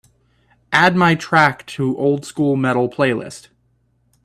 Add 0.71 0.95
my 0.95 1.13
track 1.13 1.63
to 1.77 1.95
old 1.95 2.25
school 2.25 2.55
metal 2.55 2.89
playlist 2.89 3.49